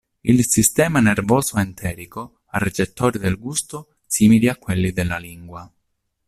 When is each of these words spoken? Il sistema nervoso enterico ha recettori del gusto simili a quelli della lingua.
Il 0.21 0.47
sistema 0.47 0.99
nervoso 0.99 1.59
enterico 1.59 2.39
ha 2.47 2.57
recettori 2.57 3.19
del 3.19 3.37
gusto 3.37 3.97
simili 4.07 4.47
a 4.47 4.55
quelli 4.57 4.91
della 4.93 5.19
lingua. 5.19 5.71